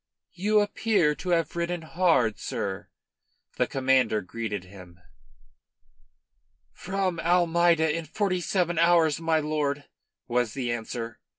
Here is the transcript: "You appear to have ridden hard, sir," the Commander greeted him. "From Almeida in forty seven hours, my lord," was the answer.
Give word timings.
"You 0.33 0.61
appear 0.61 1.13
to 1.13 1.29
have 1.29 1.55
ridden 1.55 1.83
hard, 1.83 2.39
sir," 2.39 2.89
the 3.57 3.67
Commander 3.67 4.21
greeted 4.21 4.63
him. 4.63 4.99
"From 6.73 7.19
Almeida 7.19 7.95
in 7.95 8.05
forty 8.05 8.41
seven 8.41 8.79
hours, 8.79 9.21
my 9.21 9.39
lord," 9.39 9.83
was 10.27 10.55
the 10.55 10.71
answer. 10.71 11.19